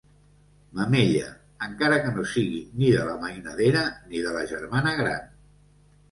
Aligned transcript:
Mamella, 0.77 1.25
encara 1.65 1.99
que 2.05 2.13
no 2.15 2.23
sigui 2.31 2.61
ni 2.79 2.89
de 2.95 3.03
la 3.09 3.13
mainadera 3.25 3.83
ni 4.13 4.23
de 4.25 4.33
la 4.37 4.41
germana 4.53 4.95
gran. 5.03 5.29